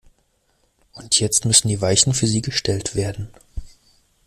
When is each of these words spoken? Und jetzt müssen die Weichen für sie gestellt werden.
Und 0.93 1.19
jetzt 1.19 1.45
müssen 1.45 1.67
die 1.67 1.79
Weichen 1.79 2.15
für 2.15 2.25
sie 2.25 2.41
gestellt 2.41 2.95
werden. 2.95 3.29